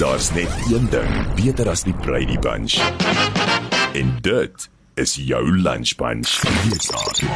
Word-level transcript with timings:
Daar's 0.00 0.32
net 0.32 0.48
een 0.72 0.88
ding 0.90 1.34
beter 1.34 1.68
as 1.68 1.82
die 1.82 1.92
Brady 1.92 2.38
Bunch. 2.38 2.74
En 3.92 4.16
dit 4.20 4.70
is 4.94 5.14
jou 5.14 5.60
lunch 5.60 5.94
bunch. 5.94 6.40
Hier 6.62 6.80
staan 6.80 7.28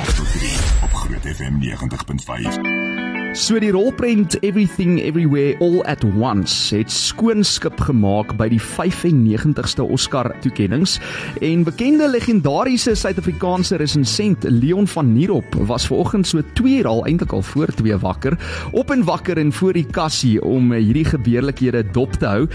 op 0.82 0.92
Groot 0.92 1.36
FM 1.36 1.60
90.5. 1.60 2.83
So 3.34 3.58
die 3.58 3.72
rolprent 3.74 4.36
Everything 4.46 5.00
Everywhere 5.02 5.56
All 5.58 5.80
at 5.90 6.04
Once 6.04 6.76
het 6.76 6.92
skoonskip 6.94 7.80
gemaak 7.82 8.36
by 8.38 8.46
die 8.52 8.60
95ste 8.62 9.82
Oscar 9.82 10.30
toekenninge 10.44 11.00
en 11.42 11.64
bekende 11.66 12.06
legendariese 12.12 12.94
Suid-Afrikaanse 12.94 13.80
resensent 13.82 14.46
Leon 14.46 14.86
van 14.86 15.10
Nierop 15.16 15.58
was 15.66 15.88
vanoggend 15.90 16.30
so 16.30 16.46
2 16.54 16.78
uur 16.78 16.90
al 16.92 17.04
eintlik 17.10 17.34
al 17.34 17.42
voor 17.42 17.74
2 17.74 17.98
wakker 18.06 18.38
op 18.70 18.94
en 18.94 19.02
wakker 19.02 19.42
en 19.42 19.50
voor 19.52 19.74
die 19.74 19.86
kassie 19.90 20.38
om 20.38 20.70
hierdie 20.70 21.08
gebeurlikhede 21.10 21.82
dop 21.90 22.14
te 22.14 22.30
hou. 22.30 22.48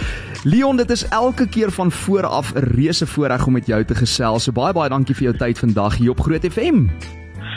Leon, 0.48 0.80
dit 0.80 0.96
is 0.96 1.08
elke 1.12 1.48
keer 1.48 1.76
van 1.76 1.92
voor 1.92 2.24
af 2.24 2.56
'n 2.56 2.72
reuse 2.80 3.08
voorreg 3.08 3.48
om 3.48 3.54
met 3.54 3.68
jou 3.68 3.84
te 3.84 3.96
gesels. 3.96 4.44
So 4.44 4.52
baie 4.52 4.74
baie 4.74 4.90
dankie 4.90 5.16
vir 5.16 5.24
jou 5.24 5.38
tyd 5.38 5.60
vandag 5.60 5.98
hier 5.98 6.16
op 6.16 6.22
Groot 6.22 6.46
FM. 6.48 6.88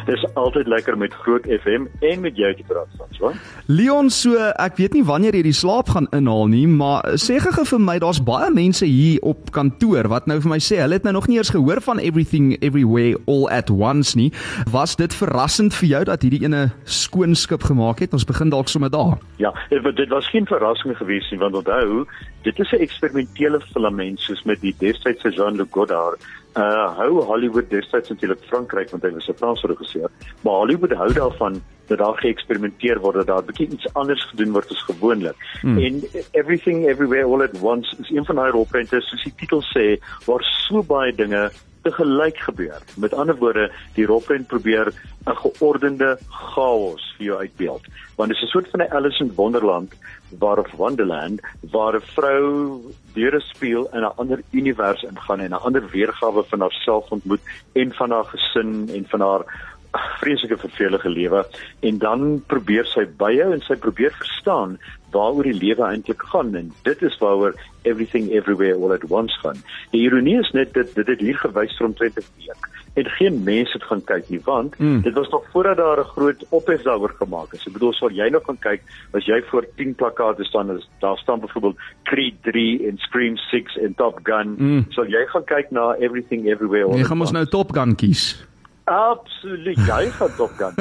Dis 0.07 0.25
altyd 0.35 0.67
lekker 0.67 0.97
met 0.99 1.15
Groot 1.15 1.45
FM 1.47 1.87
en 2.01 2.21
met 2.21 2.37
jou 2.37 2.51
te 2.55 2.65
praat, 2.67 2.89
François. 2.97 3.37
Leon, 3.67 4.11
so 4.11 4.35
ek 4.59 4.81
weet 4.81 4.97
nie 4.97 5.05
wanneer 5.07 5.37
jy 5.39 5.45
die 5.47 5.55
slaap 5.55 5.93
gaan 5.95 6.09
inhaal 6.17 6.51
nie, 6.51 6.65
maar 6.67 7.07
sê 7.23 7.39
gou 7.43 7.65
vir 7.69 7.83
my, 7.83 7.97
daar's 8.03 8.19
baie 8.27 8.51
mense 8.51 8.87
hier 8.89 9.23
op 9.23 9.53
kantoor 9.55 10.11
wat 10.11 10.27
nou 10.27 10.41
vir 10.43 10.55
my 10.55 10.59
sê 10.63 10.81
hulle 10.83 10.99
het 10.99 11.07
nou 11.07 11.15
nog 11.15 11.29
nie 11.31 11.39
eers 11.39 11.53
gehoor 11.55 11.83
van 11.87 12.03
Everything 12.03 12.57
Everywhere 12.59 13.21
All 13.31 13.47
at 13.55 13.71
Once 13.71 14.19
nie. 14.19 14.33
Was 14.75 14.97
dit 14.99 15.15
verrassend 15.15 15.77
vir 15.79 15.93
jou 15.95 16.03
dat 16.11 16.27
hierdie 16.27 16.43
ene 16.49 16.65
skoon 16.83 17.39
skip 17.39 17.63
gemaak 17.71 18.03
het? 18.03 18.17
Ons 18.17 18.27
begin 18.27 18.51
dalk 18.51 18.73
sommer 18.73 18.91
daar. 18.91 19.19
Ja, 19.39 19.55
dit 19.71 20.11
was 20.11 20.29
geen 20.35 20.51
verrassing 20.51 20.97
gewees 20.99 21.31
nie, 21.31 21.39
want 21.39 21.55
onthou, 21.63 22.07
dit 22.43 22.59
is 22.59 22.73
'n 22.73 22.83
eksperimentele 22.83 23.61
filament 23.73 24.21
soos 24.21 24.43
met 24.43 24.61
die 24.61 24.75
destydse 24.79 25.31
Jean-Luc 25.31 25.71
Godard 25.71 26.19
uh 26.57 26.89
hou 26.99 27.23
Hollywood 27.25 27.71
destyds 27.71 28.09
natuurlik 28.09 28.43
Frankryk 28.49 28.91
want 28.91 29.03
hy 29.03 29.11
was 29.11 29.29
'n 29.29 29.39
Franse 29.41 29.67
regisseur, 29.67 30.11
maar 30.43 30.55
Hollywood 30.55 30.93
hou 30.93 31.13
daarvan 31.13 31.63
dat 31.87 31.99
daar 31.99 32.19
geëksperimenteer 32.21 33.01
word 33.01 33.15
dat 33.15 33.27
daar 33.27 33.43
'n 33.43 33.47
bietjie 33.47 33.69
iets 33.69 33.95
anders 33.95 34.25
gedoen 34.31 34.53
word 34.53 34.71
as 34.71 34.83
gewoonlik. 34.83 35.37
Hmm. 35.61 35.79
En 35.79 36.03
everything 36.33 36.87
everywhere 36.89 37.25
all 37.25 37.43
at 37.43 37.61
once 37.61 37.97
is 38.01 38.11
een 38.11 38.25
van 38.25 38.37
daai 38.37 38.51
rolprente 38.51 39.01
soos 39.01 39.23
die 39.23 39.35
titel 39.37 39.63
sê 39.63 40.01
waar 40.27 40.45
so 40.45 40.83
baie 40.83 41.13
dinge 41.15 41.51
te 41.83 41.93
gelyk 41.93 42.39
gebeur. 42.39 42.83
Met 42.97 43.15
ander 43.15 43.37
woorde, 43.37 43.71
die 43.95 44.07
rolprent 44.07 44.47
probeer 44.47 44.93
'n 45.27 45.37
geordende 45.37 46.19
chaos 46.29 47.15
vir 47.17 47.27
jou 47.27 47.39
uitbeeld. 47.39 47.83
Want 48.17 48.29
dit 48.29 48.39
is 48.39 48.45
'n 48.45 48.53
soort 48.53 48.71
van 48.71 48.81
'n 48.81 48.93
Alice 48.93 49.25
in 49.25 49.33
Wonderland 49.35 49.95
waar 50.39 50.59
of 50.59 50.73
Wonderland 50.73 51.41
waar 51.71 51.95
'n 51.95 52.01
vrou 52.01 52.81
deur 53.15 53.35
'n 53.35 53.41
speel 53.41 53.89
in 53.93 54.01
'n 54.01 54.17
ander 54.17 54.41
univers 54.51 55.03
ingaan 55.03 55.41
en 55.41 55.51
'n 55.51 55.65
ander 55.67 55.91
weergawe 55.91 56.45
van 56.45 56.61
haarself 56.61 57.11
ontmoet 57.11 57.41
en 57.73 57.93
van 57.93 58.11
haar 58.11 58.25
gesin 58.25 58.89
en 58.95 59.05
van 59.09 59.21
haar 59.21 59.72
vreeslike 59.93 60.57
vervelige 60.57 61.09
lewe 61.09 61.45
en 61.81 61.99
dan 61.99 62.43
probeer 62.47 62.87
sy 62.89 63.05
byhou 63.21 63.53
en 63.53 63.65
sy 63.67 63.77
probeer 63.77 64.15
verstaan 64.17 64.79
waaroor 65.13 65.45
die 65.45 65.59
lewe 65.59 65.85
eintlik 65.85 66.23
gaan 66.33 66.55
en 66.57 66.73
dit 66.89 67.03
is 67.03 67.19
waaroor 67.21 67.57
everything 67.89 68.31
everywhere 68.33 68.75
all 68.75 68.95
at 68.95 69.05
once 69.11 69.37
gaan. 69.43 69.59
Die 69.93 70.05
ironie 70.07 70.39
is 70.41 70.53
net 70.57 70.73
dit 70.75 70.95
dit 70.97 71.21
hier 71.21 71.41
gewys 71.43 71.75
vir 71.77 71.87
omtrent 71.91 72.17
'n 72.17 72.25
week 72.39 72.71
en 72.95 73.09
geen 73.17 73.43
mense 73.45 73.73
het 73.73 73.85
gaan 73.89 74.05
kyk 74.05 74.29
nie 74.29 74.41
want 74.45 74.79
mm. 74.79 75.01
dit 75.03 75.15
was 75.17 75.29
nog 75.29 75.45
voordat 75.53 75.77
daar 75.77 76.01
'n 76.01 76.13
groot 76.15 76.45
ophef 76.49 76.83
daaroor 76.83 77.15
gemaak 77.19 77.53
is. 77.53 77.67
Ek 77.67 77.73
bedoel 77.73 77.93
sou 77.93 78.13
jy 78.13 78.29
nog 78.29 78.45
gaan 78.45 78.59
kyk 78.59 78.83
as 79.13 79.25
jy 79.25 79.43
voor 79.51 79.67
10 79.77 79.95
plakate 79.95 80.45
staan 80.45 80.77
is 80.77 80.89
daar 81.01 81.19
staan 81.19 81.41
byvoorbeeld 81.41 81.77
Creed 82.03 82.35
3 82.43 82.89
en 82.89 82.97
Scream 82.99 83.37
6 83.37 83.77
en 83.77 83.95
Top 83.95 84.21
Gun. 84.23 84.55
Mm. 84.59 84.87
Sou 84.89 85.07
jy 85.07 85.27
gaan 85.27 85.45
kyk 85.45 85.71
na 85.71 85.95
everything 85.95 86.49
everywhere 86.49 86.85
all? 86.85 86.97
Jy 86.97 87.05
gaan 87.05 87.21
ons 87.21 87.33
nou 87.33 87.47
Top 87.47 87.73
Gun 87.73 87.95
kies. 87.95 88.52
Absoluut, 88.85 89.79
jy 89.87 90.09
gaan 90.11 90.33
Top 90.37 90.51
Gun. 90.59 90.75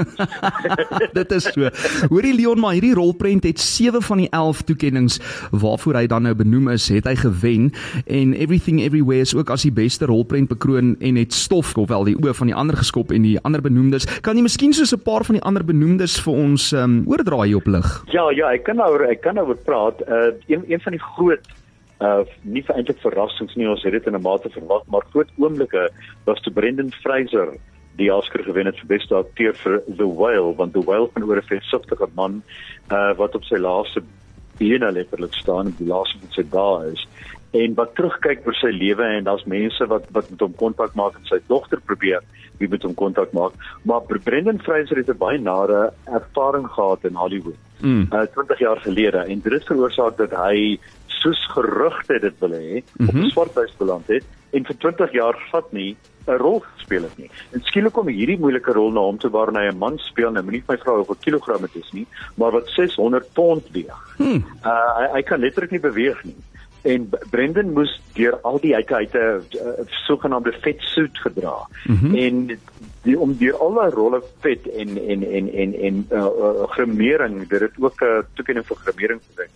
Dit 1.18 1.32
is 1.32 1.46
so. 1.54 1.70
Hoorie 2.10 2.34
Leon, 2.34 2.60
maar 2.60 2.74
hierdie 2.74 2.96
rolprent 2.98 3.46
het 3.46 3.60
7 3.62 4.02
van 4.02 4.24
die 4.24 4.30
11 4.34 4.64
toekenninge 4.66 5.20
waarvoor 5.54 6.00
hy 6.00 6.08
dan 6.10 6.26
nou 6.26 6.34
benoem 6.38 6.72
is, 6.74 6.88
het 6.90 7.06
hy 7.06 7.14
gewen 7.20 7.70
en 8.08 8.34
Everything 8.34 8.82
Everywhere 8.82 9.22
is 9.22 9.36
ook 9.38 9.54
as 9.54 9.68
die 9.68 9.74
beste 9.76 10.10
rolprent 10.10 10.50
bekroon 10.50 10.96
en 11.00 11.22
het 11.22 11.34
stof 11.34 11.76
ofwel 11.78 12.10
die 12.10 12.18
oë 12.18 12.34
van 12.42 12.50
die 12.50 12.58
ander 12.58 12.80
geskop 12.82 13.14
en 13.14 13.22
die 13.28 13.38
ander 13.46 13.62
benoemdes. 13.62 14.08
Kan 14.26 14.40
jy 14.40 14.48
miskien 14.50 14.74
so 14.74 14.86
'n 14.90 15.06
paar 15.06 15.24
van 15.24 15.38
die 15.38 15.46
ander 15.46 15.64
benoemdes 15.64 16.18
vir 16.26 16.34
ons 16.34 16.72
um, 16.74 17.04
oordra 17.06 17.46
hier 17.46 17.62
op 17.62 17.68
lig? 17.68 18.04
Ja, 18.10 18.32
ja, 18.34 18.50
ek 18.50 18.64
kan 18.64 18.82
nou 18.82 18.98
ek 19.06 19.22
kan 19.22 19.36
nou 19.36 19.48
oor 19.48 19.62
praat. 19.62 20.02
Uh 20.10 20.34
een 20.48 20.66
een 20.68 20.82
van 20.82 20.92
die 20.92 21.06
groot 21.16 21.46
uh 22.02 22.26
nie 22.42 22.64
vir 22.66 22.76
eintlik 22.76 23.00
verrassings 23.02 23.56
nie, 23.56 23.70
ons 23.70 23.84
het 23.84 23.94
dit 23.94 24.08
in 24.08 24.16
'n 24.18 24.22
mate 24.22 24.50
verwag, 24.50 24.84
maar 24.88 25.06
groot 25.14 25.30
oomblikke 25.38 25.90
was 26.26 26.42
te 26.42 26.50
Brendan 26.50 26.92
Fraser 26.92 27.54
die 28.00 28.14
Oscar 28.14 28.44
gewen 28.44 28.66
het 28.66 28.80
vir 28.80 28.88
beste 28.98 29.16
akteur 29.16 29.54
vir 29.64 29.82
The 29.98 30.08
Whale 30.08 30.56
want 30.56 30.74
The 30.74 30.84
Whale 30.86 31.10
van 31.14 31.24
oor 31.24 31.38
'n 31.38 31.52
versuftige 31.52 32.08
man 32.16 32.42
uh 32.92 33.14
wat 33.18 33.36
op 33.36 33.44
sy 33.44 33.58
laaste 33.58 34.04
bene 34.58 34.92
letterlik 34.92 35.34
staan 35.34 35.66
en 35.66 35.76
die 35.78 35.88
laaste 35.88 36.20
van 36.20 36.32
sy 36.32 36.46
dae 36.52 36.92
is 36.92 37.08
en 37.52 37.74
wat 37.76 37.96
terugkyk 37.96 38.46
oor 38.48 38.56
sy 38.56 38.72
lewe 38.72 39.04
en 39.04 39.28
daar's 39.28 39.44
mense 39.46 39.88
wat 39.92 40.06
wat 40.16 40.30
met 40.30 40.40
hom 40.40 40.54
kontak 40.56 40.96
maak 40.96 41.18
en 41.20 41.26
sy 41.26 41.40
dogter 41.48 41.82
probeer 41.90 42.24
wie 42.60 42.70
met 42.72 42.84
hom 42.84 42.96
kontak 42.96 43.34
maak 43.34 43.54
maar 43.84 44.02
Brendan 44.24 44.60
Fraser 44.60 44.98
het 44.98 45.10
'n 45.10 45.18
baie 45.18 45.40
nare 45.40 45.94
ervaring 46.06 46.68
gehad 46.68 47.06
in 47.06 47.16
Hollywood 47.16 47.60
mm. 47.80 48.08
uh 48.14 48.26
20 48.38 48.60
jaar 48.60 48.80
gelede 48.80 49.18
en 49.18 49.42
dit 49.42 49.54
het 49.54 49.66
veroorsaak 49.66 50.18
dat 50.18 50.32
hy 50.32 50.80
soos 51.08 51.42
gerugte 51.54 52.20
dit 52.20 52.40
wil 52.40 52.52
hê 52.52 52.82
mm 52.82 52.84
-hmm. 52.98 53.08
op 53.08 53.16
mhm. 53.16 53.30
swarthuis 53.30 53.74
beland 53.78 54.08
het 54.08 54.24
en 54.52 54.66
vir 54.66 54.78
20 54.78 55.12
jaar 55.12 55.38
vat 55.52 55.72
nie 55.74 55.96
'n 56.28 56.38
rol 56.38 56.60
gespeel 56.60 57.04
het 57.04 57.18
nie. 57.18 57.30
En 57.52 57.62
skielik 57.64 57.94
kom 57.94 58.08
hierdie 58.08 58.40
moeilike 58.40 58.72
rol 58.72 58.92
na 58.92 59.00
hom 59.00 59.18
toe 59.18 59.32
waar 59.32 59.52
hy 59.54 59.68
'n 59.72 59.78
man 59.78 59.98
speel, 59.98 60.32
nou 60.32 60.44
moenie 60.44 60.64
my 60.68 60.78
vra 60.78 60.96
hoeveel 60.96 61.20
kilogram 61.20 61.62
dit 61.62 61.76
is 61.76 61.92
nie, 61.92 62.08
maar 62.36 62.52
wat 62.52 62.70
600 62.70 63.34
pond 63.34 63.68
weeg. 63.72 64.16
Hmm. 64.18 64.46
Uh 64.64 64.90
hy, 64.98 65.08
hy 65.14 65.22
kan 65.22 65.40
letterlik 65.40 65.72
nie 65.72 65.80
beweeg 65.80 66.24
nie. 66.24 66.38
En 66.82 67.10
Brendan 67.30 67.74
moes 67.74 68.02
deur 68.14 68.40
al 68.42 68.60
die 68.60 68.76
uit 68.76 68.92
uit 68.92 69.14
'n 69.14 69.88
sogenaamde 69.88 70.54
vetsuit 70.62 71.18
gedra. 71.18 71.68
Mm 71.86 71.96
-hmm. 71.96 72.16
En 72.16 72.60
die 73.02 73.20
om 73.20 73.38
deur 73.38 73.58
al 73.58 73.74
daai 73.74 73.90
rolle 73.90 74.22
vet 74.40 74.68
en 74.68 74.98
en 74.98 75.24
en 75.32 75.54
en 75.54 75.74
en 75.74 76.06
uh, 76.12 76.18
uh 76.18 76.70
gremering, 76.70 77.48
dit 77.48 77.60
het 77.60 77.72
ook 77.80 78.02
'n 78.02 78.06
uh, 78.06 78.22
toekenning 78.34 78.66
vir 78.66 78.78
gremering 78.78 79.22
gekry 79.28 79.50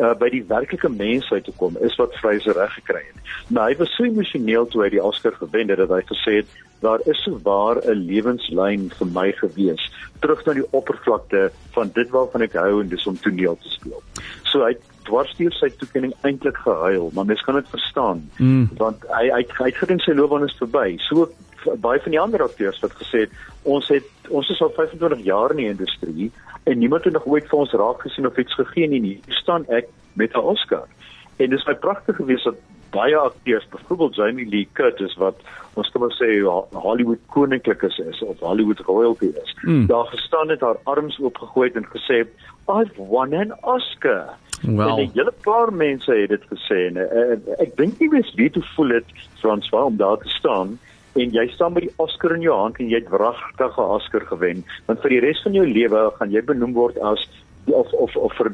uh, 0.00 0.14
by 0.18 0.28
die 0.32 0.44
werklike 0.48 0.88
mensheid 0.88 1.44
te 1.44 1.54
kom 1.56 1.76
is 1.80 1.96
wat 2.00 2.14
Fraser 2.20 2.56
reg 2.58 2.74
gekry 2.80 3.02
het. 3.04 3.32
Maar 3.48 3.72
hy 3.72 3.78
was 3.80 3.94
so 3.96 4.04
emosioneel 4.04 4.68
toe 4.72 4.84
hy 4.84 4.92
die 4.94 5.02
Oscar 5.02 5.34
gewen 5.38 5.72
het 5.72 5.82
dat 5.82 5.92
hy 5.92 6.02
gesê 6.08 6.38
het 6.42 6.60
daar 6.82 7.02
is 7.06 7.22
so 7.22 7.38
waar 7.42 7.78
'n 7.82 8.06
lewenslyn 8.06 8.90
vir 8.98 9.08
my 9.14 9.32
gewees 9.32 9.82
terug 10.20 10.44
na 10.46 10.52
die 10.52 10.70
oppervlakte 10.70 11.50
van 11.74 11.90
dit 11.94 12.10
waarvan 12.10 12.42
ek 12.42 12.56
hou 12.58 12.80
en 12.80 12.88
dis 12.88 13.06
om 13.06 13.18
toneel 13.18 13.58
te 13.62 13.68
speel. 13.68 14.02
So 14.42 14.64
hy 14.64 14.74
dwarsteer 15.06 15.52
sy 15.52 15.70
toekenning 15.78 16.14
eintlik 16.22 16.56
gehuil, 16.56 17.10
maar 17.14 17.24
mens 17.24 17.42
kan 17.42 17.54
dit 17.54 17.68
verstaan 17.68 18.30
mm. 18.38 18.68
want 18.78 19.06
hy 19.10 19.30
hy 19.30 19.42
hy 19.58 19.68
het 19.70 19.80
gedink 19.82 20.02
sy 20.02 20.12
loopbaan 20.12 20.44
is 20.44 20.58
verby. 20.58 20.98
So 20.98 21.28
baie 21.80 22.00
van 22.00 22.10
die 22.10 22.20
ander 22.20 22.42
akteurs 22.42 22.80
wat 22.80 22.94
gesê 23.00 23.26
het 23.26 23.30
ons 23.62 23.88
het 23.88 24.08
ons 24.28 24.48
is 24.50 24.60
al 24.60 24.72
25 24.76 25.24
jaar 25.24 25.50
in 25.50 25.56
die 25.56 25.68
industrie 25.68 26.30
en 26.64 26.78
niemand 26.78 27.04
het 27.04 27.12
nog 27.12 27.26
ooit 27.26 27.48
vir 27.48 27.58
ons 27.58 27.72
raak 27.72 28.02
gesien 28.06 28.26
of 28.26 28.38
iets 28.38 28.54
gegee 28.54 28.88
nie. 28.88 29.20
Hier 29.26 29.34
staan 29.34 29.66
ek 29.68 29.88
met 30.12 30.34
'n 30.34 30.38
Oscar. 30.54 30.86
En 31.36 31.50
dit 31.50 31.58
is 31.58 31.64
baie 31.64 31.76
pragtig 31.76 32.16
geweest 32.16 32.44
dat 32.44 32.54
baie 32.90 33.16
akteurs, 33.16 33.68
byvoorbeeld 33.68 34.14
Jamie 34.14 34.48
Lee 34.48 34.68
Curtis 34.72 35.16
wat 35.16 35.36
ons 35.74 35.90
kan 35.90 36.00
maar 36.00 36.16
sê 36.18 36.28
Hollywood 36.72 37.18
koninklik 37.26 37.82
is 37.82 38.22
of 38.22 38.40
Hollywood 38.40 38.80
royalty 38.86 39.32
is. 39.42 39.54
Hmm. 39.60 39.86
Daar 39.86 40.06
gestaan 40.06 40.48
het 40.48 40.60
haar 40.60 40.76
arms 40.84 41.18
oopgegooi 41.20 41.70
en 41.74 41.86
gesê 41.94 42.26
I've 42.68 42.96
won 42.96 43.34
an 43.34 43.56
Oscar. 43.62 44.36
Wel, 44.62 44.98
en 44.98 45.04
'n 45.04 45.10
hele 45.14 45.32
paar 45.42 45.72
mense 45.72 46.12
het 46.12 46.28
dit 46.28 46.44
gesê 46.52 46.86
en 46.86 46.96
uh, 46.96 47.62
ek 47.64 47.76
dink 47.76 47.98
nie 47.98 48.08
mens 48.08 48.34
weet 48.34 48.54
hoe 48.54 48.64
voel 48.74 48.88
dit 48.88 49.04
François 49.40 49.84
om 49.84 49.96
daar 49.96 50.18
te 50.18 50.28
staan 50.28 50.78
en 51.14 51.30
jy 51.36 51.46
staan 51.52 51.72
met 51.72 51.82
die 51.88 51.94
Oscar 51.96 52.34
in 52.36 52.44
jou 52.44 52.56
hand 52.56 52.78
en 52.80 52.88
jy 52.88 53.00
het 53.02 53.10
wragtig 53.12 53.78
'n 53.78 53.92
Oscar 53.98 54.26
gewen 54.26 54.64
want 54.86 55.00
vir 55.00 55.10
die 55.10 55.20
res 55.20 55.42
van 55.42 55.52
jou 55.52 55.66
lewe 55.66 56.10
gaan 56.18 56.30
jy 56.30 56.42
benoem 56.42 56.72
word 56.72 56.98
as 56.98 57.28
of 57.66 57.92
of 57.92 58.16
of 58.16 58.32
vir 58.36 58.50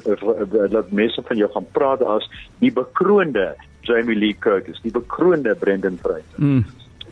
dat 0.69 0.93
mense 0.93 1.23
van 1.23 1.37
jou 1.37 1.51
gaan 1.53 1.67
praat 1.73 2.03
as 2.03 2.29
die 2.59 2.73
bekroonde 2.73 3.55
Jamie 3.89 4.17
Lee 4.17 4.37
Curtis, 4.39 4.81
die 4.83 4.93
bekroonde 4.93 5.55
Brendan 5.55 5.97
Fraser. 6.03 6.37
Mm. 6.37 6.65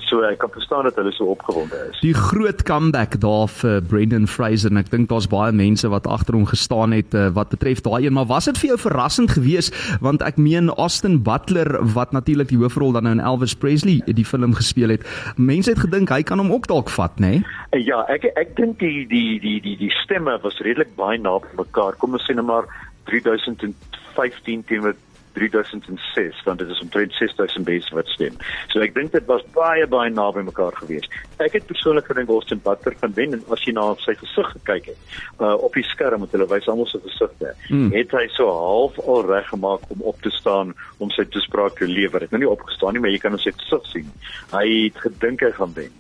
So 0.07 0.23
ek 0.23 0.39
kan 0.39 0.53
verstaan 0.55 0.87
dat 0.87 0.95
hulle 1.01 1.13
so 1.13 1.33
opgewonde 1.35 1.79
is. 1.91 2.01
Die 2.05 2.15
groot 2.15 2.63
comeback 2.63 3.17
daar 3.21 3.49
vir 3.51 3.81
Brendan 3.91 4.29
Fraser 4.31 4.71
en 4.71 4.79
ek 4.79 4.91
dink 4.93 5.09
daar's 5.11 5.27
baie 5.31 5.51
mense 5.57 5.89
wat 5.91 6.07
agter 6.07 6.39
hom 6.39 6.47
gestaan 6.47 6.95
het 6.95 7.15
uh, 7.15 7.29
wat 7.35 7.51
betref 7.55 7.83
daai 7.83 8.07
een, 8.07 8.15
maar 8.15 8.29
was 8.31 8.47
dit 8.47 8.59
vir 8.63 8.75
jou 8.75 8.79
verrassend 8.87 9.35
geweest 9.35 9.75
want 10.05 10.23
ek 10.23 10.39
meen 10.39 10.71
Austin 10.77 11.19
Butler 11.27 11.73
wat 11.97 12.15
natuurlik 12.15 12.53
die 12.53 12.61
hoofrol 12.61 12.95
dan 12.95 13.09
nou 13.09 13.17
in 13.19 13.25
Elvis 13.25 13.57
Presley 13.59 13.99
die 14.07 14.25
film 14.25 14.55
gespeel 14.55 14.95
het. 14.95 15.07
Mense 15.37 15.75
het 15.75 15.83
gedink 15.83 16.13
hy 16.15 16.23
kan 16.23 16.39
hom 16.39 16.53
ook 16.55 16.69
dalk 16.71 16.91
vat, 16.95 17.19
nê? 17.19 17.39
Nee? 17.41 17.83
Ja, 17.87 18.05
ek 18.13 18.29
ek 18.39 18.55
dink 18.57 18.79
die 18.81 19.05
die 19.11 19.41
die 19.43 19.59
die 19.65 19.77
die 19.81 19.93
stemme 20.03 20.39
was 20.43 20.61
redelik 20.65 20.95
baie 20.97 21.19
naby 21.19 21.51
mekaar. 21.59 21.99
Kom 22.01 22.15
ons 22.17 22.25
sê 22.29 22.37
net 22.37 22.47
maar 22.47 22.69
3015 23.11 24.65
teenoor 24.71 24.97
3006 25.37 26.43
want 26.47 26.63
dit 26.63 26.71
is 26.73 26.81
omtrent 26.81 27.13
6000 27.13 27.69
mense 27.69 27.95
wat 27.95 28.09
stem. 28.15 28.37
So 28.73 28.81
ek 28.85 28.95
dink 28.97 29.13
dit 29.13 29.27
was 29.29 29.45
baie 29.57 29.87
baie 29.91 30.11
naby 30.11 30.45
mekaar 30.47 30.77
geweest. 30.81 31.13
Ek 31.43 31.59
het 31.59 31.69
persoonlik 31.69 32.09
gedink 32.11 32.33
Austin 32.33 32.63
Butler 32.65 32.97
gaan 33.01 33.15
wen 33.19 33.37
en 33.37 33.45
as 33.55 33.65
jy 33.67 33.75
na 33.77 33.87
sy 34.03 34.17
gesig 34.21 34.53
gekyk 34.57 34.91
het, 34.93 35.17
uh, 35.41 35.55
op 35.55 35.77
die 35.77 35.85
skerm 35.91 36.25
met 36.25 36.33
hulle 36.37 36.49
wys 36.51 36.69
almal 36.73 36.89
se 36.91 37.01
gesigte, 37.05 37.53
mm. 37.69 37.91
het 37.95 38.15
hy 38.17 38.25
so 38.37 38.49
half 38.51 38.99
al 39.05 39.27
reg 39.29 39.49
gemaak 39.53 39.85
om 39.95 40.05
op 40.13 40.21
te 40.25 40.33
staan 40.35 40.73
om 40.99 41.13
sy 41.15 41.27
toespraak 41.33 41.77
te 41.81 41.89
lewer. 41.91 42.25
Hy 42.25 42.31
het 42.31 42.37
nou 42.37 42.43
nie 42.47 42.53
opgestaan 42.53 42.97
nie, 42.97 43.05
maar 43.05 43.13
jy 43.13 43.21
kan 43.23 43.37
hom 43.37 43.43
sy 43.43 43.53
gesig 43.59 43.91
sien. 43.93 44.13
Hy 44.55 44.67
het 44.71 45.03
gedink 45.05 45.45
hy 45.45 45.53
gaan 45.59 45.77
wen. 45.77 45.93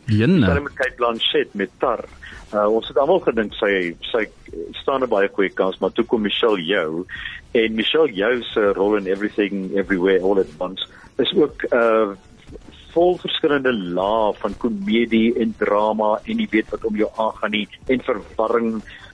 Sy 0.47 0.62
met 0.69 0.79
Kate 0.81 0.97
Blanchett 1.00 1.55
met 1.55 1.75
Tar. 1.83 2.06
Uh, 2.55 2.69
ons 2.71 2.87
het 2.88 2.99
almal 3.03 3.19
gedink 3.25 3.56
sy 3.59 3.93
sy 4.06 4.23
staan 4.79 5.03
'n 5.03 5.11
baie 5.11 5.29
goeie 5.29 5.50
kans, 5.50 5.79
maar 5.83 5.91
toe 5.93 6.05
kom 6.06 6.23
Michelle 6.23 6.62
Yeoh 6.62 7.05
en 7.56 7.75
Michelle 7.75 8.12
Yeoh 8.12 8.43
se 8.53 8.73
rol 8.76 8.97
in 9.00 9.06
Everything 9.06 9.70
Everywhere 9.76 10.23
All 10.23 10.41
at 10.41 10.53
Once 10.58 10.87
is 11.19 11.32
ook 11.35 11.69
uh 11.73 12.17
vol 12.97 13.19
verskillende 13.20 13.75
lae 13.76 14.32
van 14.41 14.55
komedie 14.56 15.35
en 15.43 15.50
drama 15.61 16.14
en 16.25 16.38
jy 16.41 16.47
weet 16.55 16.70
wat 16.73 16.85
om 16.88 16.94
jou 16.97 17.08
aangaan 17.20 17.53
nie 17.53 17.67
en 17.93 18.05
verwarring 18.06 18.70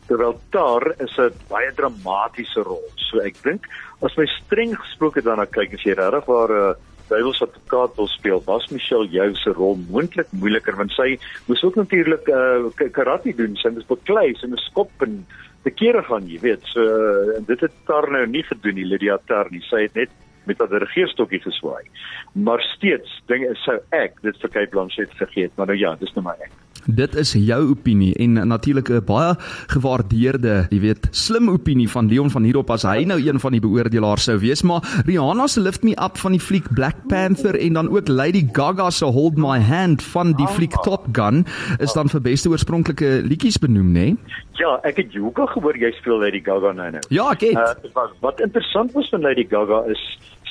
terwyl 0.07 0.37
Tar 0.55 0.87
is 1.03 1.17
'n 1.19 1.35
baie 1.51 1.73
dramatiese 1.75 2.63
rol. 2.63 2.85
So 3.11 3.19
ek 3.19 3.43
dink 3.43 3.67
as 4.03 4.17
my 4.17 4.27
streng 4.39 4.77
gesproke 4.77 5.23
daarna 5.23 5.47
kyk 5.47 5.75
as 5.75 5.85
jy 5.87 5.95
regtig 5.99 6.27
waar 6.27 6.51
'n 6.51 6.71
uh, 6.71 6.75
duiwels 7.13 7.43
advokaat 7.45 7.97
wil 8.01 8.11
speel, 8.11 8.43
was 8.49 8.69
Michelle 8.73 9.09
Jou 9.13 9.29
se 9.39 9.55
rol 9.57 9.79
moontlik 9.91 10.33
moeiliker 10.43 10.77
want 10.81 10.95
sy 10.97 11.15
moes 11.49 11.63
ook 11.67 11.79
natuurlik 11.81 12.29
uh, 12.33 12.89
karate 12.97 13.35
doen, 13.39 13.57
sy 13.61 13.73
moes 13.77 13.89
beklei, 13.91 14.33
sy 14.41 14.51
moes 14.53 14.65
skop 14.71 15.07
en 15.07 15.23
te 15.63 15.71
kere 15.71 16.03
gaan, 16.09 16.27
jy 16.27 16.41
weet. 16.43 16.67
So 16.73 16.83
uh, 16.83 17.39
dit 17.47 17.61
het 17.63 17.79
Tar 17.87 18.11
nou 18.11 18.25
nie 18.27 18.43
gedoen 18.49 18.79
nie, 18.81 18.89
Lydia 18.89 19.19
Tar 19.31 19.53
nie. 19.55 19.63
Sy 19.69 19.87
het 19.87 19.99
net 19.99 20.19
met 20.49 20.59
'n 20.59 20.83
regeerstokkie 20.83 21.41
geswaai. 21.41 21.85
Maar 22.33 22.61
steeds 22.75 23.23
ding 23.27 23.47
sou 23.65 23.79
ek 23.91 24.21
dit 24.23 24.37
vir 24.37 24.51
Cape 24.51 24.71
Blanchett 24.71 25.15
gegee 25.15 25.45
het, 25.45 25.57
maar 25.57 25.67
nou 25.67 25.79
ja, 25.79 25.95
dis 26.01 26.15
nou 26.15 26.25
maar 26.25 26.41
ek. 26.41 26.51
Dit 26.87 27.15
is 27.15 27.33
jou 27.39 27.61
opinie 27.71 28.15
en 28.19 28.49
natuurlik 28.49 28.89
'n 28.91 29.05
baie 29.05 29.35
gewaardeerde, 29.71 30.67
jy 30.71 30.81
weet, 30.81 31.09
slim 31.11 31.49
opinie 31.49 31.89
van 31.89 32.09
Leon 32.09 32.31
van 32.31 32.43
hierop 32.43 32.71
as 32.71 32.83
hy 32.83 33.05
nou 33.05 33.21
een 33.21 33.41
van 33.41 33.53
die 33.53 33.61
beoordelaars 33.61 34.25
sou 34.25 34.39
wees, 34.39 34.63
maar 34.63 34.83
Rihanna 35.07 35.47
se 35.47 35.61
Lift 35.61 35.83
Me 35.83 35.93
Up 36.03 36.19
van 36.19 36.33
die 36.33 36.41
fliek 36.41 36.75
Black 36.75 36.97
Panther 37.09 37.59
en 37.59 37.73
dan 37.73 37.89
ook 37.89 38.09
Lady 38.09 38.49
Gaga 38.53 38.91
se 38.91 39.05
Hold 39.05 39.37
My 39.37 39.61
Hand 39.61 40.03
van 40.03 40.33
die 40.33 40.47
fliek 40.47 40.75
Top 40.83 41.07
Gun 41.13 41.47
is 41.79 41.93
dan 41.93 42.09
vir 42.09 42.21
beste 42.21 42.49
oorspronklike 42.49 43.23
liedjies 43.23 43.59
benoem, 43.59 43.93
né? 43.93 44.01
Nee? 44.01 44.17
Ja, 44.53 44.79
ek 44.83 44.97
het 44.97 45.13
jou 45.13 45.27
ook 45.27 45.51
gehoor 45.51 45.77
jy 45.77 45.91
speel 45.93 46.19
Lady 46.21 46.41
Gaga 46.45 46.73
nou 46.73 46.91
nou. 46.91 47.03
Ja, 47.09 47.31
ek 47.31 47.41
het. 47.41 47.55
Uh, 47.55 47.93
wat, 47.95 48.11
wat 48.21 48.41
interessant 48.41 48.93
was 48.93 49.09
van 49.09 49.21
Lady 49.21 49.47
Gaga 49.49 49.85
is 49.93 50.03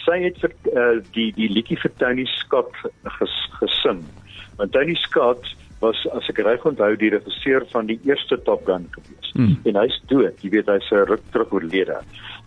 sy 0.06 0.18
het 0.24 0.38
vir 0.42 0.54
uh, 0.74 1.00
die 1.16 1.30
die 1.38 1.50
liedjie 1.52 1.78
vir 1.82 1.92
Tony 2.02 2.26
Scott 2.26 2.72
ges, 3.20 3.36
gesing. 3.60 4.02
Want 4.58 4.72
Tony 4.72 4.96
Scott 4.96 5.46
was 5.82 6.02
as 6.16 6.30
ek 6.30 6.42
reg 6.46 6.66
onthou 6.66 6.94
die 7.00 7.12
regisseur 7.14 7.66
van 7.74 7.90
die 7.90 8.00
eerste 8.08 8.38
Top 8.46 8.66
Gun 8.70 8.88
gewees. 8.96 9.32
Hmm. 9.34 9.58
En 9.66 9.80
hy's 9.82 9.98
dood, 10.12 10.38
jy 10.44 10.54
weet 10.54 10.70
hy's 10.70 10.92
'n 10.92 11.08
ruk 11.10 11.24
terug 11.32 11.54
oorlede. 11.58 12.02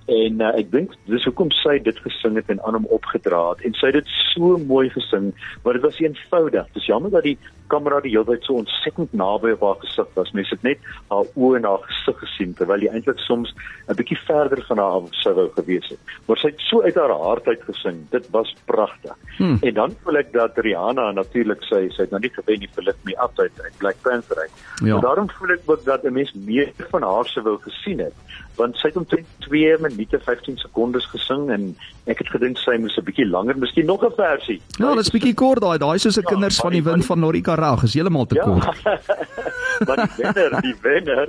En 0.04 0.40
uh, 0.40 0.50
ek 0.60 0.68
dink 0.68 0.92
dis 1.08 1.24
hoekom 1.24 1.48
sy 1.62 1.78
dit 1.80 1.98
gesing 2.04 2.36
het 2.36 2.50
en 2.52 2.60
aan 2.68 2.76
hom 2.76 2.88
opgedra 2.92 3.40
het 3.54 3.62
en 3.64 3.76
sy 3.78 3.88
het 3.88 4.02
dit 4.02 4.10
so 4.34 4.58
mooi 4.68 4.90
gesing, 4.92 5.30
maar 5.64 5.78
dit 5.78 5.84
was 5.84 6.00
eenvoudig. 6.02 6.66
Dis 6.76 6.88
jammer 6.90 7.12
dat 7.14 7.24
die 7.24 7.38
kamera 7.72 8.02
die 8.04 8.12
hele 8.12 8.26
tyd 8.28 8.44
so 8.44 8.58
ontsettend 8.60 9.14
naby 9.16 9.54
op 9.54 9.62
haar 9.64 9.78
gesig 9.80 10.10
was. 10.18 10.32
Mens 10.36 10.50
het 10.52 10.66
net 10.66 10.82
haar 11.08 11.30
oë 11.32 11.56
en 11.56 11.68
haar 11.70 11.86
gesig 11.86 12.18
gesien 12.20 12.52
terwyl 12.58 12.84
jy 12.84 12.92
eintlik 12.92 13.22
soms 13.24 13.54
'n 13.88 13.96
bietjie 13.96 14.20
verder 14.26 14.60
van 14.68 14.82
haar 14.82 15.08
sou 15.22 15.32
wou 15.38 15.48
gewees 15.56 15.88
het. 15.88 16.12
Maar 16.26 16.38
sy 16.42 16.52
het 16.52 16.60
so 16.68 16.82
uit 16.82 17.00
haar 17.00 17.16
hart 17.24 17.48
uit 17.48 17.64
gesing. 17.64 18.04
Dit 18.10 18.28
was 18.30 18.54
pragtig. 18.66 19.16
Hmm. 19.38 19.58
En 19.62 19.74
dan 19.74 19.96
voel 20.04 20.20
ek 20.20 20.32
dat 20.32 20.58
Rihanna 20.58 21.12
natuurlik 21.12 21.64
sy 21.64 21.88
sy 21.88 22.02
het 22.02 22.10
nou 22.10 22.20
nie 22.20 22.34
gewen 22.34 22.60
nie 22.60 22.68
vir 22.76 22.84
Lift 22.84 23.04
Me 23.04 23.16
Up 23.16 23.40
uit 23.40 23.56
uit 23.64 23.78
Black 23.78 23.96
Panther 24.02 24.36
uit. 24.36 24.52
Ja. 24.84 25.00
Daarom 25.00 25.30
voel 25.30 25.56
ek 25.56 25.64
ook 25.64 25.84
dat 25.84 26.04
'n 26.04 26.12
mens 26.12 26.32
meer 26.34 26.72
van 26.90 27.02
haar 27.02 27.24
sou 27.24 27.44
wou 27.44 27.58
gesien 27.64 27.98
het 27.98 28.14
want 28.56 28.76
sy 28.78 28.88
het 28.88 28.96
omtrent 28.96 29.26
2 29.38 29.78
minute 29.78 29.93
15 29.96 30.56
sekondes 30.58 31.06
gesing 31.06 31.50
en 31.50 31.76
ek 32.06 32.18
het 32.18 32.28
gedink 32.34 32.58
sy 32.58 32.76
moes 32.80 32.96
'n 32.98 33.04
bietjie 33.04 33.26
langer, 33.26 33.56
miskien 33.58 33.86
nog 33.86 34.04
'n 34.04 34.12
versie. 34.16 34.60
Ja, 34.78 34.94
dit 34.94 35.04
is 35.04 35.10
bietjie 35.10 35.34
kort 35.34 35.60
daai, 35.60 35.78
daai 35.78 35.98
soos 35.98 36.16
'n 36.16 36.22
ja, 36.22 36.30
kinders 36.30 36.60
van 36.60 36.72
die 36.72 36.82
wind 36.82 37.06
van 37.06 37.20
Norika 37.20 37.54
Rag, 37.54 37.82
is 37.82 37.94
heeltemal 37.94 38.26
te 38.26 38.34
ja. 38.34 38.44
kort. 38.44 38.82
maar 39.86 39.96
die 39.96 40.14
wenner, 40.16 40.60
die 40.60 40.74
wenner, 40.82 41.28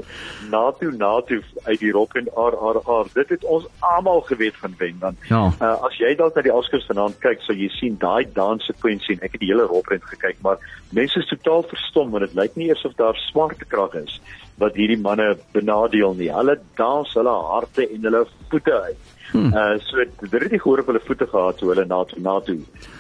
Natu 0.50 0.92
Natu 0.98 1.42
uit 1.64 1.80
die 1.80 1.92
Rock 1.92 2.16
en 2.16 2.28
RRR, 2.36 3.08
dit 3.14 3.30
het 3.30 3.44
ons 3.44 3.66
almal 3.80 4.22
geweet 4.22 4.56
van 4.56 4.74
wen 4.78 4.96
dan. 5.00 5.16
Ja. 5.30 5.52
Uh, 5.62 5.82
as 5.84 5.98
jy 5.98 6.16
dalk 6.16 6.36
na 6.36 6.42
die 6.42 6.54
Oscars 6.54 6.86
vanaand 6.86 7.18
kyk, 7.20 7.42
sal 7.42 7.56
jy 7.56 7.70
sien 7.70 7.98
daai 7.98 8.26
dans 8.34 8.66
sekwensie 8.66 9.16
en 9.16 9.22
ek 9.22 9.32
het 9.32 9.42
die 9.42 9.52
hele 9.52 9.68
rolprent 9.70 10.04
gekyk, 10.04 10.38
maar 10.42 10.58
mense 10.90 11.20
is 11.20 11.28
totaal 11.28 11.64
verstom 11.64 12.12
want 12.12 12.26
dit 12.28 12.36
lyk 12.36 12.56
nie 12.56 12.68
eers 12.70 12.86
of 12.86 12.94
daar 12.96 13.16
swart 13.16 13.68
krag 13.68 13.96
is 13.96 14.20
wat 14.62 14.78
hierdie 14.80 15.00
manne 15.02 15.34
benadeel 15.54 16.16
nie. 16.16 16.32
Hulle 16.32 16.58
dans 16.80 17.14
hulle 17.18 17.36
harte 17.50 17.88
en 17.90 18.08
hulle 18.08 18.24
voete 18.50 18.76
uit. 18.88 19.15
Hmm. 19.32 19.54
Uh 19.54 19.80
so 19.80 19.98
dit 19.98 20.32
het 20.32 20.52
nie 20.52 20.60
gehoor 20.60 20.80
op 20.80 20.92
hulle 20.92 21.02
voete 21.06 21.28
gehad 21.28 21.60
so 21.60 21.72
hulle 21.72 21.86
na 21.86 22.04
toe 22.04 22.22
na 22.22 22.40
toe 22.40 22.60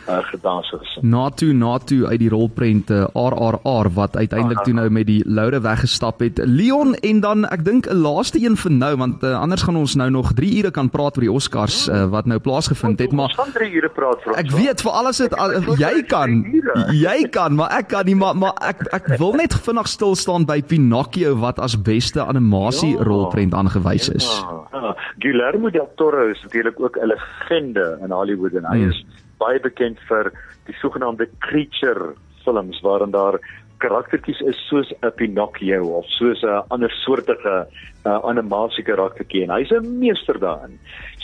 uh 0.10 0.20
gedans 0.32 0.72
het. 0.72 1.04
Na 1.04 1.30
toe 1.30 1.54
na 1.54 1.78
toe 1.78 2.06
uit 2.08 2.20
die 2.20 2.30
rolprente 2.30 3.10
RRR 3.14 3.90
wat 3.94 4.18
uiteindelik 4.18 4.64
toe 4.64 4.74
nou 4.74 4.90
met 4.90 5.08
die 5.08 5.22
loude 5.26 5.62
weggestap 5.62 6.20
het. 6.20 6.42
Leon 6.44 6.96
en 6.96 7.20
dan 7.20 7.46
ek 7.46 7.66
dink 7.66 7.88
'n 7.88 8.02
laaste 8.02 8.42
een 8.42 8.58
vir 8.58 8.72
nou 8.72 8.96
want 8.96 9.24
uh, 9.24 9.40
anders 9.40 9.62
gaan 9.62 9.76
ons 9.76 9.96
nou 9.96 10.10
nog 10.10 10.34
3 10.34 10.58
ure 10.58 10.72
kan 10.72 10.90
praat 10.90 11.18
oor 11.18 11.26
die 11.28 11.32
Oscars 11.32 11.88
uh, 11.88 12.06
wat 12.06 12.26
nou 12.26 12.40
plaasgevind 12.40 13.00
het 13.00 13.12
maar 13.12 13.32
Ons 13.32 13.40
gaan 13.40 13.52
3 13.52 13.72
ure 13.72 13.90
praat 13.90 14.22
vir 14.24 14.38
Ek 14.42 14.52
weet 14.52 14.82
vir 14.82 14.92
alles 14.92 15.18
het 15.24 15.36
al, 15.36 15.56
jy 15.80 16.04
kan 16.08 16.46
jy 17.06 17.18
kan 17.30 17.56
maar 17.56 17.72
ek 17.80 17.88
kan 17.94 18.06
nie 18.06 18.16
maar 18.16 18.36
maar 18.36 18.56
ek 18.62 18.86
ek 18.96 19.12
wil 19.22 19.34
net 19.38 19.56
vinnig 19.68 19.88
stil 19.88 20.16
staan 20.16 20.46
by 20.46 20.62
Pinocchio 20.62 21.36
wat 21.42 21.60
as 21.60 21.78
beste 21.82 22.24
animasie 22.24 22.94
ja, 22.96 23.04
rolprent 23.04 23.54
aangewys 23.54 24.10
is. 24.10 24.26
Ja, 24.26 24.62
ja. 24.72 24.96
Guillermo 25.20 25.70
del 25.70 25.88
Toro 25.96 26.15
is 26.30 26.42
natuurlik 26.44 26.80
ook 26.80 26.98
'n 26.98 27.08
legende 27.08 27.98
in 28.04 28.12
Hollywood 28.12 28.54
en 28.54 28.66
hy 28.66 28.78
hmm. 28.78 28.90
is 28.90 29.06
baie 29.38 29.60
bekend 29.60 30.00
vir 30.10 30.32
die 30.66 30.76
sogenaamde 30.82 31.28
creature 31.40 32.16
films 32.44 32.82
waarin 32.82 33.12
daar 33.12 33.40
karaktertjies 33.78 34.40
is 34.40 34.60
soos 34.70 34.94
'n 35.02 35.12
Pinocchio 35.16 35.82
of 36.00 36.06
soos 36.18 36.42
'n 36.44 36.64
ander 36.68 36.92
soortige 36.92 37.68
uh, 38.06 38.20
animasie 38.24 38.84
karaktertjie 38.84 39.44
en 39.44 39.50
hy's 39.50 39.72
'n 39.72 40.00
meester 40.00 40.40
daarin. 40.40 40.80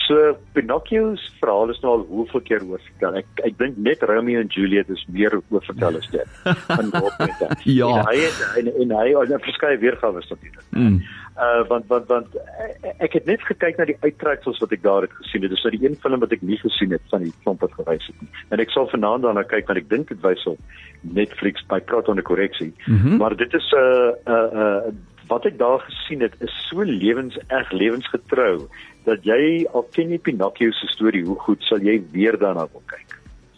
So 0.07 0.35
Pinocchio 0.53 1.15
se 1.15 1.31
verhaal 1.39 1.69
is 1.69 1.79
nou 1.81 1.91
al 1.91 2.05
hoeveel 2.09 2.41
keer 2.41 2.63
oorvertel. 2.63 3.15
Ek 3.15 3.27
ek 3.43 3.57
dink 3.57 3.77
net 3.77 4.03
Romeo 4.03 4.39
en 4.39 4.47
Juliet 4.47 4.89
is 4.89 5.05
meer 5.07 5.41
oorvertel 5.49 5.97
as 5.97 6.09
dit. 6.09 6.27
In 6.81 6.93
Opera. 6.93 7.55
ja. 7.63 7.87
En 7.87 8.05
hy 8.07 8.17
het, 8.19 8.39
en, 8.57 8.67
en 8.81 8.97
hy 8.97 9.07
het 9.15 9.43
verskeie 9.43 9.77
weergawe 9.77 10.19
natuurlik. 10.29 10.65
Mm 10.69 11.01
uh 11.37 11.67
want 11.67 11.87
want 11.87 12.07
want 12.07 12.35
uh, 12.35 12.91
ek 12.99 13.13
het 13.13 13.25
net 13.25 13.43
gekyk 13.47 13.77
na 13.77 13.85
die 13.85 13.97
uittreksels 14.01 14.59
wat 14.59 14.71
ek 14.71 14.83
daar 14.83 15.07
het 15.07 15.13
gesien. 15.19 15.41
Dit 15.41 15.51
is 15.55 15.63
nou 15.63 15.71
die 15.75 15.85
een 15.87 15.95
film 16.03 16.19
wat 16.19 16.31
ek 16.35 16.41
nie 16.41 16.57
gesien 16.59 16.91
het 16.91 17.03
van 17.13 17.23
die 17.23 17.33
klomp 17.43 17.61
wat 17.61 17.73
gewys 17.79 18.07
het 18.07 18.21
nie. 18.21 18.29
En 18.49 18.59
ek 18.59 18.73
sal 18.75 18.89
vanaand 18.91 19.23
daarna 19.23 19.43
kyk 19.43 19.67
want 19.71 19.79
ek 19.79 19.89
dink 19.89 20.11
dit 20.11 20.21
wys 20.25 20.43
op 20.51 20.59
Netflix 21.01 21.63
by 21.71 21.79
praat 21.79 22.11
onder 22.11 22.23
korreksie. 22.23 22.73
Mm 22.85 22.97
-hmm. 22.97 23.17
Maar 23.17 23.35
dit 23.35 23.53
is 23.53 23.71
'n 23.71 23.77
uh, 23.77 24.11
'n 24.25 24.57
uh, 24.57 24.61
uh, 24.61 24.93
wat 25.31 25.45
ek 25.45 25.57
daar 25.57 25.79
gesien 25.79 26.21
het 26.21 26.35
is 26.39 26.53
so 26.67 26.83
lewenserg 26.83 27.71
lewensgetrou 27.71 28.67
dat 29.07 29.23
jy 29.23 29.65
al 29.71 29.87
ken 29.95 30.09
jy 30.09 30.19
Pinocchio 30.19 30.71
se 30.71 30.87
storie 30.87 31.23
hoe 31.25 31.39
goed 31.39 31.63
sal 31.63 31.79
jy 31.79 32.01
weer 32.11 32.37
daarna 32.37 32.67
wil 32.71 32.83
kyk. 32.85 33.10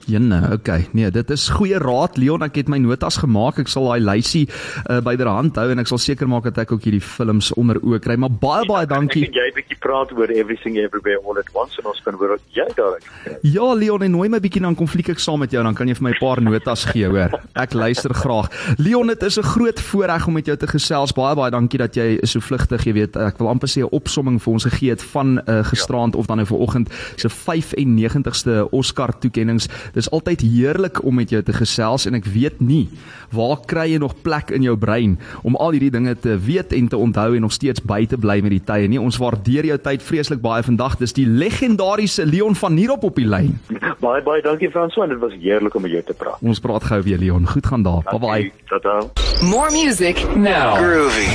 Jenne, 0.05 0.49
okay. 0.53 0.87
Nee, 0.91 1.11
dit 1.11 1.29
is 1.31 1.45
goeie 1.53 1.77
raad 1.79 2.17
Leon. 2.19 2.43
Ek 2.43 2.57
het 2.59 2.69
my 2.71 2.79
notas 2.81 3.17
gemaak. 3.21 3.61
Ek 3.61 3.69
sal 3.71 3.87
daai 3.87 4.03
lysie 4.03 4.43
uh, 4.49 4.99
byderhand 5.03 5.55
hou 5.59 5.69
en 5.71 5.79
ek 5.79 5.87
sal 5.87 6.01
seker 6.01 6.27
maak 6.27 6.49
dat 6.49 6.59
ek 6.65 6.73
ook 6.75 6.83
hierdie 6.87 7.03
films 7.03 7.53
onder 7.59 7.79
oë 7.79 8.01
kry. 8.03 8.17
Maar 8.19 8.33
baie 8.41 8.67
baie 8.67 8.89
dankie. 8.89 9.23
Ek 9.29 9.37
jy 9.39 9.47
'n 9.51 9.55
bietjie 9.55 9.79
praat 9.79 10.11
oor 10.11 10.31
everything 10.31 10.77
everywhere 10.81 11.21
all 11.23 11.39
at 11.39 11.47
once 11.55 11.79
en 11.79 11.87
ons 11.87 12.01
kan 12.03 12.17
hoor 12.19 12.35
wat 12.35 12.43
jy 12.51 12.67
daar 12.75 12.97
het. 12.99 13.39
Ja, 13.47 13.73
Leon, 13.73 14.03
en 14.03 14.11
nooi 14.11 14.27
my 14.29 14.41
bietjie 14.43 14.61
dan 14.61 14.75
konflik 14.75 15.13
ek 15.15 15.19
saam 15.23 15.39
met 15.39 15.51
jou 15.51 15.63
dan 15.63 15.75
kan 15.75 15.87
jy 15.87 15.95
vir 15.95 16.03
my 16.03 16.11
'n 16.11 16.19
paar 16.19 16.41
notas 16.41 16.85
gee, 16.85 17.07
hoor. 17.07 17.31
Ek 17.55 17.73
luister 17.73 18.13
graag. 18.13 18.49
Leon, 18.77 19.07
dit 19.07 19.23
is 19.23 19.37
'n 19.39 19.43
groot 19.43 19.79
voorreg 19.79 20.27
om 20.27 20.33
met 20.33 20.45
jou 20.45 20.57
te 20.57 20.67
gesels. 20.67 21.13
Baie 21.13 21.35
baie 21.35 21.51
dankie 21.51 21.79
dat 21.79 21.95
jy 21.95 22.19
so 22.23 22.39
vlugtig, 22.39 22.83
jy 22.83 22.93
weet, 22.93 23.15
ek 23.15 23.37
wil 23.37 23.47
amper 23.47 23.69
sê 23.69 23.79
'n 23.81 23.91
opsomming 23.91 24.41
vir 24.41 24.53
ons 24.53 24.63
gegee 24.63 24.89
het 24.89 25.01
van 25.01 25.39
uh, 25.47 25.63
gisterand 25.63 26.13
ja. 26.13 26.19
of 26.19 26.27
dan 26.27 26.37
nou 26.37 26.47
vanoggend 26.47 26.89
se 27.15 27.29
95ste 27.29 28.67
Oscar 28.71 29.13
toekenninge 29.19 29.67
Dis 29.93 30.09
altyd 30.11 30.41
heerlik 30.41 31.03
om 31.03 31.15
met 31.21 31.29
jou 31.29 31.41
te 31.45 31.53
gesels 31.53 32.07
en 32.09 32.17
ek 32.17 32.25
weet 32.33 32.61
nie 32.61 32.87
waar 33.33 33.61
kry 33.65 33.87
jy 33.93 33.99
nog 34.01 34.15
plek 34.25 34.51
in 34.53 34.65
jou 34.65 34.75
brein 34.77 35.15
om 35.41 35.55
al 35.55 35.73
hierdie 35.75 35.91
dinge 35.93 36.13
te 36.21 36.35
weet 36.37 36.73
en 36.73 36.87
te 36.89 36.97
onthou 36.97 37.33
en 37.35 37.45
nog 37.45 37.53
steeds 37.53 37.81
by 37.81 38.03
te 38.09 38.17
bly 38.17 38.39
met 38.45 38.53
die 38.53 38.63
tye 38.63 38.89
nie. 38.89 39.01
Ons 39.01 39.17
waardeer 39.21 39.65
jou 39.71 39.79
tyd 39.81 40.05
vreeslik 40.05 40.41
baie 40.43 40.63
vandag. 40.65 40.99
Dis 41.01 41.15
die 41.17 41.25
legendariese 41.27 42.25
Leon 42.29 42.57
van 42.59 42.77
Nierop 42.77 43.07
op 43.09 43.17
die 43.17 43.27
lyn. 43.29 43.57
Baie 44.03 44.21
baie 44.25 44.41
dankie 44.43 44.69
Franswa, 44.73 45.07
dit 45.07 45.19
was 45.21 45.33
heerlik 45.39 45.75
om 45.75 45.85
met 45.85 45.93
jou 45.95 46.03
te 46.03 46.17
praat. 46.17 46.41
Ons 46.43 46.59
praat 46.63 46.83
gou 46.91 47.01
weer 47.05 47.21
Leon. 47.21 47.47
Goed 47.47 47.65
gaan 47.71 47.87
daar. 47.87 48.03
Bye 48.11 48.19
bye. 48.19 48.51
Tata. 48.67 48.99
More 49.47 49.71
music 49.71 50.19
now. 50.35 50.75
Groovy. 50.75 51.27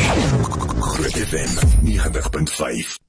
Groovy 0.78 1.26
FM 1.26 1.52
90.5. 1.84 3.07